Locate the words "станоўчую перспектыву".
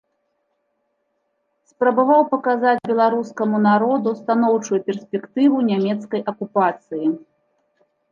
4.21-5.57